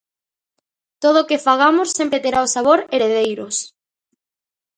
[1.03, 3.55] Todo o que fagamos sempre terá o sabor Heredeiros.